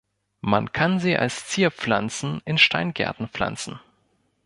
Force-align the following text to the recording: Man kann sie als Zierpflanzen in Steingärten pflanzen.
Man 0.41 0.71
kann 0.71 0.97
sie 0.99 1.15
als 1.15 1.45
Zierpflanzen 1.45 2.41
in 2.43 2.57
Steingärten 2.57 3.27
pflanzen. 3.29 3.79